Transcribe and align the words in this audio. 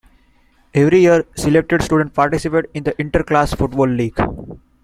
Every 0.73 0.99
year, 1.01 1.25
selected 1.35 1.83
students 1.83 2.15
participate 2.15 2.65
in 2.73 2.85
the 2.85 2.99
Inter-class 2.99 3.53
football 3.53 3.87
league. 3.87 4.17